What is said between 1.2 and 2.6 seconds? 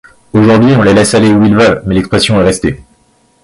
où ils veulent, mais l'expression est